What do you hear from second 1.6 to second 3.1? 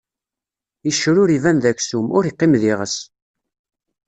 d aksum, ur iqqim d iɣes.